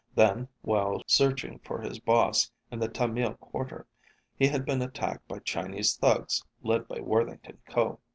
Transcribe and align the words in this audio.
Then, 0.15 0.47
while 0.63 1.03
searching 1.05 1.59
for 1.59 1.79
his 1.79 1.99
boss 1.99 2.49
in 2.71 2.79
the 2.79 2.87
Tamil 2.87 3.35
quarter, 3.35 3.85
he 4.35 4.47
had 4.47 4.65
been 4.65 4.81
attacked 4.81 5.27
by 5.27 5.37
Chinese 5.37 5.95
thugs 5.95 6.43
led 6.63 6.87
by 6.87 7.01
Worthington 7.01 7.59
Ko. 7.67 7.99